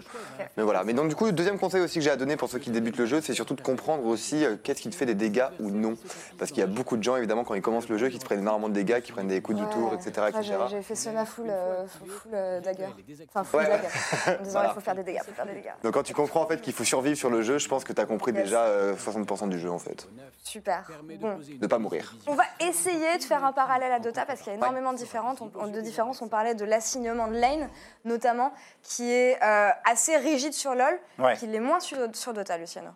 [0.57, 0.83] Mais voilà.
[0.83, 2.71] Mais donc du coup, le deuxième conseil aussi que j'ai à donner pour ceux qui
[2.71, 5.45] débutent le jeu, c'est surtout de comprendre aussi euh, qu'est-ce qui te fait des dégâts
[5.59, 5.95] ou non,
[6.37, 8.25] parce qu'il y a beaucoup de gens évidemment quand ils commencent le jeu qui te
[8.25, 10.27] prennent énormément de dégâts, qui prennent des coups du tour, etc.,
[10.69, 12.85] j'ai- fait Sona full, euh, full, full, euh, dagger.
[13.29, 13.67] Enfin, full Ouais.
[13.69, 13.87] dagger.
[13.87, 14.69] En disant, Voilà.
[14.69, 15.71] il faut faire des dégâts, il faut faire des dégâts.
[15.83, 17.93] Donc quand tu comprends en fait qu'il faut survivre sur le jeu, je pense que
[17.93, 18.43] tu as compris Yes.
[18.43, 20.07] déjà euh, 60% du jeu en fait.
[20.43, 20.87] Super.
[21.19, 21.39] Bon.
[21.59, 22.13] Ne pas mourir.
[22.27, 24.97] On va essayer de faire un parallèle à Dota parce qu'il y a énormément de
[24.97, 25.39] différences.
[25.41, 26.21] On, de différences.
[26.21, 27.69] On parlait de l'assignement de lane,
[28.05, 28.51] notamment,
[28.83, 31.35] qui est euh, assez rigide sur LoL, Ouais.
[31.37, 32.89] qui l'est moins sur, sur Dota, Luciano.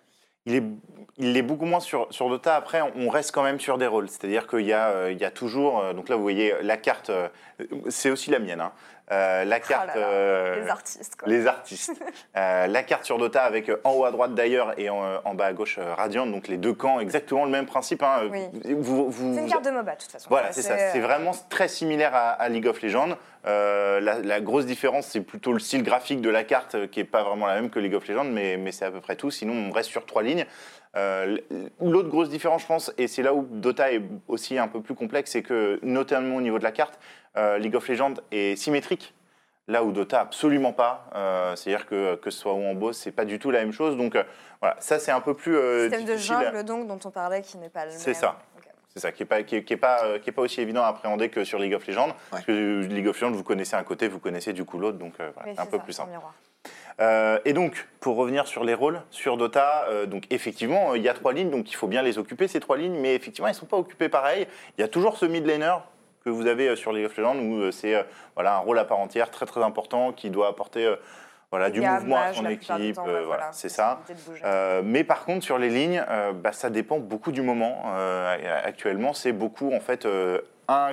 [1.19, 2.55] Il est, beaucoup moins sur, Dota.
[2.55, 4.07] Après, on reste quand même sur des rôles.
[4.07, 5.79] C'est-à-dire qu'il y, a, euh, toujours.
[5.79, 7.09] euh, Donc là, vous voyez la carte.
[7.09, 7.27] euh,
[7.89, 8.61] C'est aussi la mienne.
[8.61, 8.71] hein.
[9.11, 9.89] Euh, la carte.
[9.95, 11.27] Oh là là, euh, Les artistes, quoi.
[11.29, 11.91] les artistes.
[12.37, 15.45] Euh, la carte sur Dota avec en haut à droite d'ailleurs et en, en bas
[15.45, 16.27] à gauche Radiant.
[16.27, 18.03] Donc les deux camps, exactement le même principe.
[18.03, 18.29] hein.
[18.31, 18.75] Oui.
[18.75, 20.27] Vous, vous- C'est une carte de MOBA, de toute façon.
[20.29, 20.77] voilà, c'est ça.
[20.91, 23.17] C'est vraiment très similaire à, à League of Legends.
[23.45, 27.23] La, la grosse différence, c'est plutôt le style graphique de la carte qui est pas
[27.23, 29.31] vraiment la même que League of Legends, mais, mais c'est à peu près tout.
[29.31, 30.45] Sinon, on reste sur trois lignes.
[30.95, 31.37] Euh,
[31.81, 34.95] L'autre grosse différence, je pense, et c'est là où Dota est aussi un peu plus
[34.95, 36.99] complexe, c'est que, notamment au niveau de la carte,
[37.35, 39.13] euh, League of Legends est symétrique.
[39.67, 41.09] Là où Dota, absolument pas.
[41.13, 43.73] Euh, C'est-à-dire que que ce soit ou en boss, c'est pas du tout la même
[43.73, 43.97] chose.
[43.97, 44.23] Donc euh,
[44.61, 47.57] voilà, ça c'est un peu plus euh, Système de jungle, donc, dont on parlait, qui
[47.57, 47.99] n'est pas le même.
[47.99, 48.37] C'est ça.
[48.93, 50.59] C'est ça, qui n'est pas, qui est, qui est pas, euh, qui est pas aussi
[50.59, 52.15] évident à appréhender que sur League of Legends.
[52.31, 55.13] Parce que League of Legends, vous connaissez un côté, vous connaissez du coup l'autre, donc
[55.19, 56.11] euh, voilà, c'est un peu ça, plus simple.
[56.99, 61.09] Euh, et donc, pour revenir sur les rôles, sur Dota, euh, donc effectivement, il y
[61.09, 63.53] a trois lignes, donc il faut bien les occuper, ces trois lignes, mais effectivement, elles
[63.53, 64.47] ne sont pas occupées pareil.
[64.77, 65.75] Il y a toujours ce mid laner
[66.27, 68.03] que vous avez euh, sur League of Legends, où euh, c'est euh,
[68.35, 70.93] voilà, un rôle à part entière, très très important, qui doit apporter
[71.49, 74.01] voilà, du mouvement à son équipe, temps, euh, voilà, c'est ça.
[74.43, 77.83] Euh, mais par contre, sur les lignes, euh, bah, ça dépend beaucoup du moment.
[78.65, 80.05] Actuellement, c'est beaucoup, en fait,
[80.67, 80.89] un,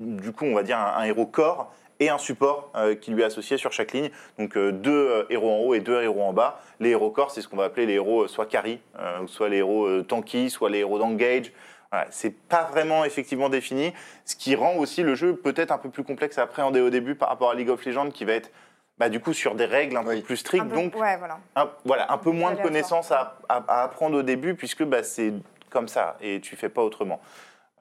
[0.00, 3.26] du coup, on va dire un, un héros corps et un support qui lui est
[3.26, 4.10] associé sur chaque ligne.
[4.40, 6.60] Donc deux héros en haut et deux héros en bas.
[6.80, 8.80] Les héros corps, c'est ce qu'on va appeler les héros soit carry,
[9.26, 11.52] soit les héros tanky, soit les héros d'engage.
[11.92, 13.92] Voilà, c'est pas vraiment effectivement défini,
[14.24, 17.14] ce qui rend aussi le jeu peut-être un peu plus complexe à appréhender au début
[17.14, 18.50] par rapport à League of Legends, qui va être
[18.96, 20.16] bah, du coup sur des règles un Oui.
[20.20, 20.64] peu plus strictes.
[20.64, 21.38] Un peu- donc ouais, voilà.
[21.54, 25.02] un, voilà, un peu moins de connaissances à, à- à apprendre au début, puisque bah,
[25.02, 25.34] c'est
[25.68, 27.20] comme ça, et tu fais pas autrement.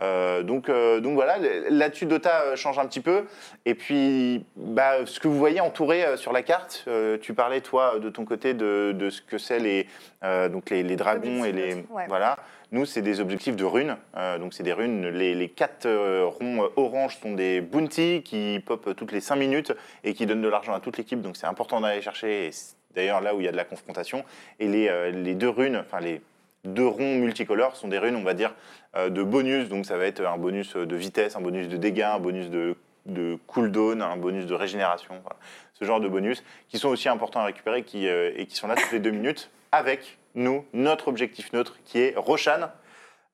[0.02, 1.38] Euh, donc, euh, donc voilà,
[1.70, 3.26] là-dessus Dota euh, change un petit peu.
[3.66, 7.62] Et puis, bah, ce que vous voyez entouré euh, sur la carte, euh, tu parlais
[7.62, 9.88] toi de ton côté de, de ce que c'est les,
[10.24, 12.06] euh, donc les, les dragons et les ouais.
[12.08, 12.38] voilà.
[12.74, 13.98] Nous, c'est des objectifs de runes.
[14.16, 15.10] Euh, donc c'est des runes.
[15.10, 19.74] Les, quatre euh, ronds euh, orange sont des bounties qui pop toutes les 5 minutes
[20.06, 21.22] et qui donnent de l'argent à toute l'équipe.
[21.22, 22.50] Donc c'est important d'aller chercher.
[22.96, 24.24] D'ailleurs, là où il y a de la confrontation.
[24.60, 26.22] Et les, deux runes, enfin les
[26.64, 28.54] deux ronds multicolores sont des runes, on va dire,
[28.98, 29.68] de bonus.
[29.68, 32.76] Donc ça va être un bonus de vitesse, un bonus de dégâts, un bonus de,
[33.06, 35.16] de cooldown, un bonus de régénération.
[35.24, 35.38] voilà.
[35.74, 38.68] Ce genre de bonus qui sont aussi importants à récupérer qui, euh, et qui sont
[38.68, 42.70] là toutes les deux minutes avec nous, notre objectif neutre qui est Roshan.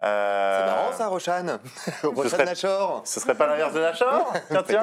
[0.04, 1.60] Euh, C'est marrant ça, Roshan
[2.04, 4.82] Roshan serait- Nachor Ce serait pas l'inverse de Nashor Tiens, tiens.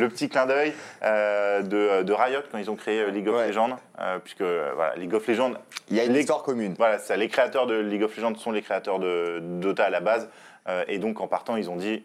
[0.00, 3.46] Le petit clin d'œil euh, de, de Riot quand ils ont créé League of Ouais.
[3.48, 3.76] Legends,
[4.24, 5.52] puisque voilà, League of Legends,
[5.88, 6.74] Il y a une Les- histoire commune.
[6.76, 10.00] voilà, ça, les créateurs de League of Legends sont les créateurs de Dota à la
[10.00, 10.28] base,
[10.88, 12.04] et donc en partant, ils ont dit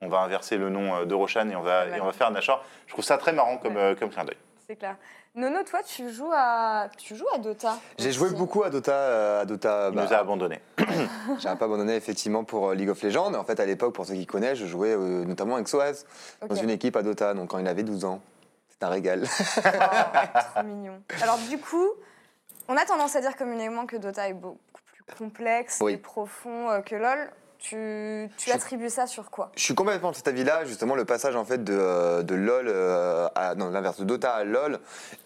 [0.00, 2.30] on va inverser le nom euh, de Roshan et on va, et on va faire
[2.30, 2.64] Nashor.
[2.86, 3.82] Je trouve ça très marrant comme, Ouais.
[3.82, 4.36] euh, comme clin d'œil.
[4.66, 4.96] C'est clair.
[5.34, 8.92] Nono, toi, tu joues à, tu joues à Dota J'ai joué beaucoup à Dota.
[8.92, 10.60] euh, À Dota Il bah, nous a abandonnés.
[11.38, 13.34] J'ai un peu abandonné effectivement pour League of Legends.
[13.34, 16.04] En fait, à l'époque, pour ceux qui connaissent, je jouais euh, notamment avec Soaz
[16.48, 18.20] dans une équipe à Dota, donc quand il avait 12 ans.
[18.70, 19.24] C'est un régal.
[19.24, 19.60] Oh,
[20.54, 21.00] trop mignon.
[21.22, 21.88] Alors du coup,
[22.68, 25.92] on a tendance à dire communément que Dota est beaucoup plus complexe Oui.
[25.92, 27.30] et profond que LoL.
[27.60, 29.50] Tu, attribues ça sur quoi?
[29.56, 30.64] Je suis complètement de cet avis-là.
[30.64, 34.32] Justement, le passage en fait de, euh, de LoL euh, à non l'inverse de Dota
[34.32, 34.78] à LoL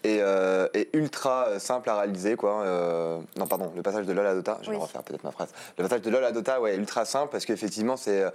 [0.03, 2.61] est, euh, est ultra simple à réaliser quoi.
[2.63, 4.57] Euh, non pardon, le passage de LoL à Dota.
[4.61, 4.81] Je vais Oui.
[4.81, 5.49] refaire peut-être ma phrase.
[5.77, 8.25] Le passage de LoL à Dota ouais est ultra simple parce qu'effectivement c'est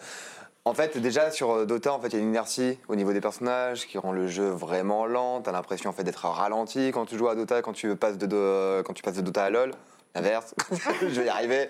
[0.67, 3.23] en fait, déjà sur Dota, en fait, il y a une inertie au niveau des
[3.23, 5.41] personnages qui rend le jeu vraiment lent.
[5.41, 8.27] T'as l'impression en fait d'être ralenti quand tu joues à Dota, quand tu passes de,
[8.27, 9.73] de- quand tu passes de Dota à LoL.
[10.17, 10.55] L'inverse,
[11.03, 11.69] je vais y arriver.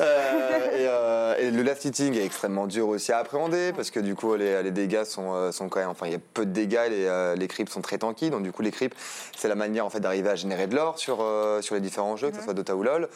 [0.00, 4.00] Euh, et, euh, et le last hitting est extrêmement dur aussi à appréhender parce que
[4.00, 6.46] du coup les, les dégâts sont, euh, sont quand même enfin il y a peu
[6.46, 8.96] de dégâts les, les creeps sont très tanky donc du coup les creeps
[9.36, 12.16] c'est la manière en fait d'arriver à générer de l'or sur, euh, sur les différents
[12.16, 13.08] jeux que ce soit Dota ou LoL.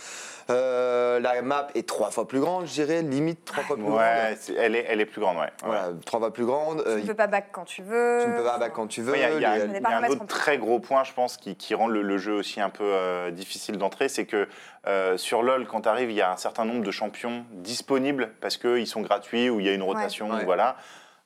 [0.49, 3.97] Euh, la map est trois fois plus grande je dirais limite trois fois plus grande.
[3.99, 5.51] Ouais, elle, est, elle est plus grande, ouais.
[5.65, 8.21] voilà trois fois plus grande Tu ne peux pas back quand tu veux.
[8.23, 9.35] tu ne peux pas back quand tu veux Il y a, y
[9.69, 12.35] les- y un autre très gros point, je pense, qui, qui rend le, le jeu
[12.35, 14.47] aussi un peu euh, difficile d'entrer, c'est que
[14.87, 18.33] euh, sur LoL, quand tu arrives, il y a un certain nombre de champions disponibles
[18.41, 20.45] parce qu'ils sont gratuits ou il y a une rotation, Ouais.
[20.45, 20.77] voilà.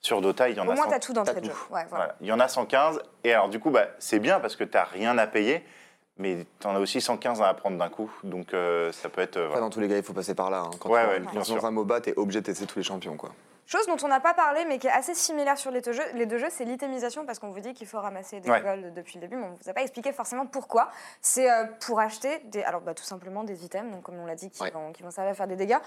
[0.02, 1.44] Sur Dota, il y en Au a moins, 100 tu as tout d'entrée t'as de
[1.46, 1.52] jeu.
[1.52, 1.74] tout.
[1.74, 2.04] Ouais, voilà.
[2.04, 2.14] voilà.
[2.22, 3.02] Il y en a 115.
[3.22, 5.62] Et alors, du coup, bah, c'est bien parce que tu n'as rien à payer,
[6.16, 8.10] mais tu en as aussi 115 à apprendre d'un coup.
[8.24, 9.36] Donc, euh, ça peut être.
[9.36, 9.60] euh, Après, voilà.
[9.66, 10.70] dans tous les cas il faut passer par là hein.
[10.80, 11.62] quand Ouais, tu ouais, sûr.
[11.64, 13.30] un MOBA t'es obligé de tester tous les champions quoi
[13.70, 16.02] Chose dont on n'a pas parlé, mais qui est assez similaire sur les deux jeux,
[16.14, 18.60] les deux jeux c'est l'itémisation, parce qu'on vous dit qu'il faut ramasser des Ouais.
[18.60, 20.88] golds depuis le début, mais on ne vous a pas expliqué forcément pourquoi.
[21.22, 24.34] C'est euh, pour acheter, des, alors bah, tout simplement des items, donc comme on l'a
[24.34, 24.72] dit, qui, Ouais.
[24.72, 25.78] vont, qui vont servir à faire des dégâts.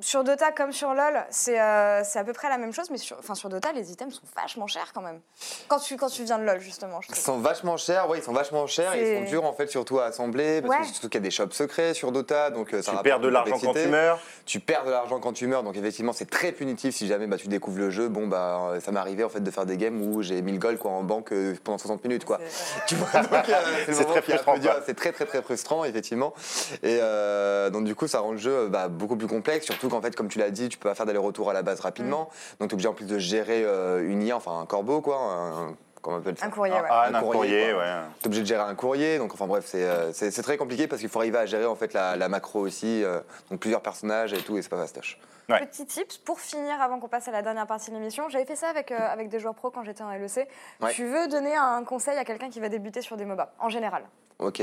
[0.00, 2.96] Sur Dota comme sur LoL, c'est euh, c'est à peu près la même chose, mais
[2.96, 5.20] sur, enfin, sur Dota, les items sont vachement chers quand même.
[5.68, 8.24] Quand tu, quand tu viens de LoL, justement, je Ils sont vachement chers, oui, ils
[8.24, 10.80] sont vachement chers et ils sont durs en fait surtout à assembler parce Ouais.
[10.80, 13.20] que surtout qu'il y a des shops secrets sur Dota donc euh, ça Tu perds
[13.20, 14.18] de l'argent quand tu meurs.
[14.46, 17.36] Tu perds de l'argent quand tu meurs donc effectivement c'est très punitif si jamais bah,
[17.36, 18.08] tu découvres le jeu.
[18.08, 20.60] Bon bah euh, ça m'est arrivé en fait de faire des games où j'ai 1000
[20.60, 22.38] gold quoi en banque euh, pendant 60 minutes quoi.
[22.48, 23.54] C'est- Tu vois, donc, euh,
[23.92, 24.54] C'est très frustrant.
[24.86, 26.34] C'est très très très frustrant effectivement.
[26.84, 30.00] Et euh, donc du coup ça rend le jeu bah, beaucoup plus complexe, surtout qu'en
[30.00, 32.28] fait comme tu l'as dit, tu peux pas faire d'aller-retour à la base rapidement.
[32.60, 35.16] Donc tu es obligé en plus de gérer euh, une IA, enfin un corbeau quoi,
[35.18, 36.80] un, comment on appelle ça Un courrier, ouais.
[36.90, 37.82] Ah, Un un courrier, courrier, quoi.
[37.82, 37.92] ouais.
[38.20, 40.86] T'es obligé de gérer un courrier, donc enfin bref, c'est euh, c'est- c'est très compliqué
[40.88, 43.80] parce qu'il faut arriver à gérer en fait la, la macro aussi, euh, donc plusieurs
[43.82, 45.18] personnages et tout, et c'est pas fastoche.
[45.48, 45.64] Ouais.
[45.66, 48.28] Petit tips pour finir avant qu'on passe à la dernière partie de l'émission.
[48.28, 50.48] J'avais fait ça avec, euh, avec des joueurs pro quand j'étais en LEC.
[50.80, 50.92] Ouais.
[50.92, 54.04] Tu veux donner un conseil à quelqu'un qui va débuter sur des MOBA, en général?
[54.38, 54.62] Ok.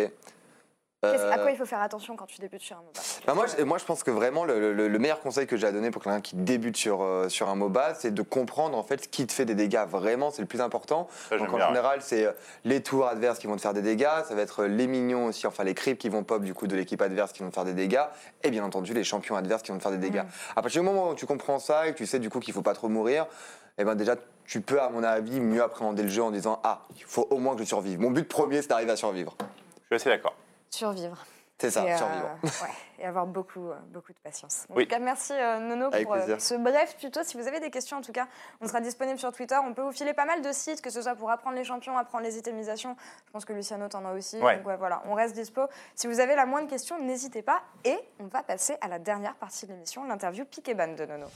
[1.02, 3.34] Qu'est-ce- À Euh, quoi il faut faire attention quand tu débutes sur un MOBA bah,
[3.34, 5.72] moi, je, moi, je pense que vraiment le, le- le meilleur conseil que j'ai à
[5.72, 9.04] donner pour quelqu'un qui débute sur, euh, sur un MOBA, c'est de comprendre en fait
[9.04, 9.86] ce qui te fait des dégâts.
[9.88, 11.08] Vraiment, c'est le plus important.
[11.30, 12.34] Ça, Donc en bien, général, c'est euh,
[12.66, 15.28] les tours adverses qui vont te faire des dégâts, ça va être euh, les minions
[15.28, 17.56] aussi, enfin les creeps qui vont pop du coup de l'équipe adverse qui vont te
[17.56, 18.04] faire des dégâts,
[18.44, 20.24] et bien entendu les champions adverses qui vont te faire des dégâts.
[20.58, 22.54] À partir du moment où tu comprends ça et que tu sais du coup qu'il
[22.54, 23.26] faut pas trop mourir,
[23.78, 26.82] et ben déjà tu peux à mon avis mieux appréhender le jeu en disant ah
[26.98, 28.02] il faut au moins que je survive.
[28.02, 29.38] Mon but premier c'est d'arriver à survivre.
[29.90, 30.36] Je suis assez d'accord.
[30.70, 31.18] Survivre.
[31.62, 32.30] C'est ça, et, euh, survivre.
[32.44, 34.66] ouais, et avoir beaucoup, euh, beaucoup de patience.
[34.70, 34.86] En Oui.
[34.86, 37.20] tout cas, merci euh, Nono Avec pour euh, ce bref tuto.
[37.24, 38.28] Si vous avez des questions, en tout cas,
[38.62, 39.58] on sera disponible sur Twitter.
[39.66, 41.98] On peut vous filer pas mal de sites, que ce soit pour apprendre les champions,
[41.98, 42.96] apprendre les itemisations.
[43.28, 44.38] Je pense que Luciano t'en a aussi.
[44.40, 44.56] Ouais.
[44.58, 45.64] Donc ouais, voilà, on reste dispo.
[45.96, 47.62] Si vous avez la moindre question, n'hésitez pas.
[47.84, 51.06] Et on va passer à la dernière partie de l'émission, l'interview pique et ban de
[51.06, 51.28] Nono.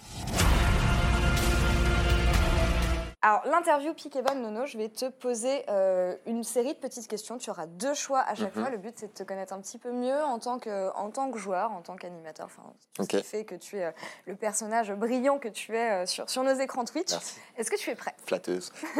[3.25, 7.07] Alors, l'interview Pique et Bonne Nono, je vais te poser euh, une série de petites
[7.07, 7.37] questions.
[7.37, 8.63] Tu auras deux choix à chaque Mhm.
[8.63, 8.69] fois.
[8.69, 11.31] Le but, c'est de te connaître un petit peu mieux en tant que, en tant
[11.31, 12.47] que joueur, en tant qu'animateur.
[12.47, 12.63] Enfin,
[12.99, 13.91] ce qui fait que tu es euh,
[14.27, 17.13] le personnage brillant que tu es euh, sur, sur nos écrans Twitch.
[17.57, 18.13] Est-ce que tu es prêt?
[18.25, 18.73] Flatteuse.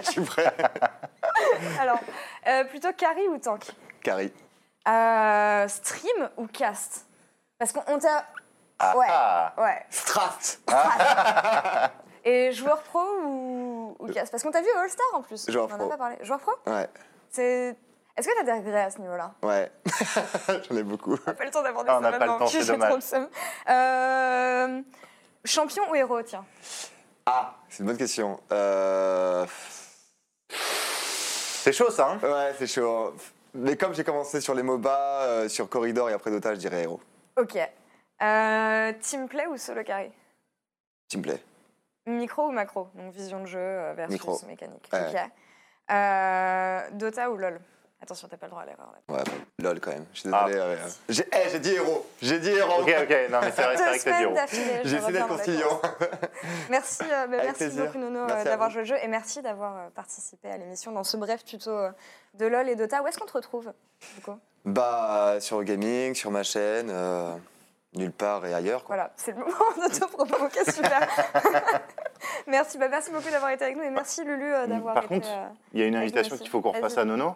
[0.00, 0.50] Je suis prêt.
[1.78, 1.98] Alors,
[2.70, 3.62] plutôt carry ou tank?
[4.02, 4.32] Carrie.
[4.88, 7.04] Euh, Stream ou cast?
[7.58, 8.24] Parce qu'on t'a.
[8.78, 9.06] Ah, Ouais.
[9.10, 9.52] ah.
[9.58, 9.84] Ouais.
[9.90, 10.38] Strat.
[12.28, 15.48] Et joueur pro ou, ou cast Parce qu'on t'a vu All-Star en plus.
[15.48, 15.88] Joueur On en a pro.
[15.90, 16.16] pas parlé.
[16.22, 16.50] Joueur pro?
[16.66, 16.88] Ouais.
[17.30, 17.76] C'est.
[18.16, 19.32] Est-ce que t'as des regrets à ce niveau-là?
[19.42, 19.70] Ouais.
[20.68, 21.12] J'en ai beaucoup.
[21.12, 22.72] On n'a pas le temps d'aborder Ah, ça on n'a pas le temps, c'est J'ai
[22.72, 22.88] dommage.
[22.88, 23.28] trop le seum.
[23.68, 24.82] Euh,
[25.44, 26.44] champion ou héros, tiens?
[27.26, 28.40] Ah, c'est une bonne question.
[28.50, 29.46] Euh...
[30.50, 32.18] C'est chaud ça, hein?
[32.22, 33.14] Ouais, c'est chaud.
[33.54, 36.82] Mais comme j'ai commencé sur les MOBA, euh, sur Corridor et après Dota, je dirais
[36.82, 37.00] héros.
[37.38, 37.56] Ok.
[38.22, 40.10] Euh, team play ou solo carry?
[41.08, 41.40] Teamplay.
[42.06, 42.88] Micro ou macro?
[42.94, 44.38] Donc vision de jeu euh, versus Micro.
[44.46, 44.88] mécanique.
[44.92, 45.08] Ouais.
[45.10, 45.30] Ok.
[45.90, 47.60] Euh, Dota ou LoL?
[48.02, 49.14] Attention, t'as pas le droit à l'erreur là.
[49.14, 49.22] Ouais,
[49.58, 50.04] lol quand même.
[50.12, 50.44] Je suis Ah.
[50.46, 50.60] désolé.
[50.62, 50.76] euh,
[51.08, 52.06] J'ai eh, j'ai dit héros.
[52.20, 52.82] J'ai dit héros.
[52.82, 54.36] Ok, ok, non mais c'est vrai, vrai que t'as dit héros.
[54.84, 55.80] J'ai essayé d'être conciliant.
[56.70, 57.86] Merci, euh, bah, merci plaisir.
[57.86, 61.04] beaucoup Nono euh, d'avoir joué le jeu et merci d'avoir euh, participé à l'émission dans
[61.04, 61.70] ce bref tuto
[62.34, 63.02] de LoL et Dota.
[63.02, 63.72] Où est-ce qu'on te retrouve
[64.14, 64.38] du coup?
[64.66, 67.34] Bah, sur gaming, sur ma chaîne, euh,
[67.96, 68.84] nulle part et ailleurs.
[68.84, 68.96] Quoi.
[68.96, 71.00] Voilà, c'est le moment de te provoquer, super.
[72.46, 75.14] merci, bah, merci beaucoup d'avoir été avec nous et merci Lulu euh, d'avoir Par été.
[75.14, 77.02] contre, euh, Il y a une invitation qu'il faut qu'on refasse Vas-y.
[77.02, 77.34] à Nono.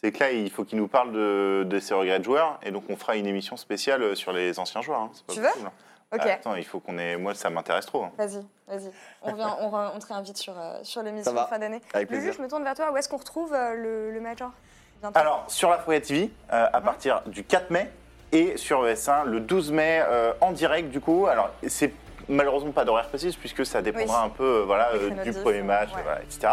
[0.00, 2.60] C'est que là, il faut qu'il nous parle de, de ses regrets de joueurs.
[2.62, 5.00] Et donc, on fera une émission spéciale sur les anciens joueurs.
[5.00, 5.10] hein.
[5.26, 5.70] Pas Tu veux possible.
[6.12, 7.16] Ok, Ah, attends, il faut qu'on ait.
[7.16, 8.04] Moi, ça m'intéresse trop.
[8.04, 8.12] hein.
[8.16, 8.90] vas-y, vas-y.
[9.22, 11.80] On, revient, on, re- on te réinvite sur, euh, sur l'émission fin d'année.
[11.92, 12.38] Avec Lulu, plaisir.
[12.38, 12.92] je me tourne vers toi.
[12.92, 14.52] Où est-ce qu'on retrouve euh, le, le Major?
[15.00, 15.18] Bientôt.
[15.18, 17.90] Alors, sur la Fourier TV, euh, à partir du 4 mai,
[18.32, 21.26] et sur ES1 le 12 mai, euh, en direct, du coup.
[21.26, 21.92] Alors, c'est
[22.30, 24.26] malheureusement pas d'horaire précis, puisque ça dépendra Oui.
[24.26, 26.02] un peu euh, voilà, euh, du premier match, ouais.
[26.02, 26.48] voilà, etc.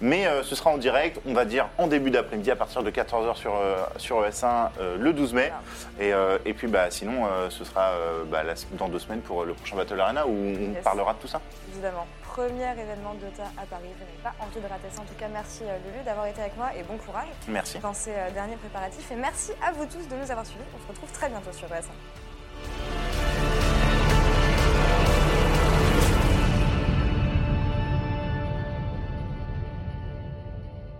[0.00, 2.90] Mais euh, ce sera en direct, on va dire en début d'après-midi, à partir de
[2.90, 3.52] 14h sur,
[3.98, 5.52] sur ES1 euh, le 12 mai.
[6.00, 6.12] Et,
[6.46, 7.92] et puis, bah, sinon, ce sera
[8.30, 10.82] bah, la- dans deux semaines pour le prochain Battle Arena où on Yes.
[10.82, 11.40] parlera de tout ça.
[11.72, 12.06] Évidemment,
[12.38, 13.90] premier événement de Dota à Paris.
[13.98, 15.02] Vous n'avez pas envie de rater ça.
[15.02, 17.80] En tout cas, merci euh, Lulu d'avoir été avec moi et bon courage Merci.
[17.80, 19.10] dans ces euh, derniers préparatifs.
[19.10, 20.62] Et merci à vous tous de nous avoir suivis.
[20.76, 21.90] On se retrouve très bientôt sur ES1.